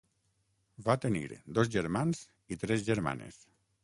Va 0.87 0.95
tenir 1.03 1.21
dos 1.57 1.69
germans 1.75 2.21
i 2.57 2.57
tres 2.65 2.83
germanes. 2.89 3.39